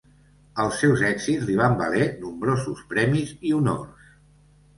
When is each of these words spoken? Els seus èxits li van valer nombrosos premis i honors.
Els 0.61 0.77
seus 0.83 1.03
èxits 1.09 1.43
li 1.49 1.57
van 1.59 1.75
valer 1.81 2.07
nombrosos 2.25 2.81
premis 2.95 3.37
i 3.51 3.53
honors. 3.61 4.11